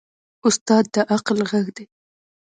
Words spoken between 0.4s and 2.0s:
استاد د عقل غږ دی.